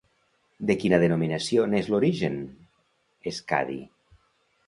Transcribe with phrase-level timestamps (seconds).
[0.69, 2.39] De quina denominació n'és l'origen,
[3.39, 3.79] Skadi?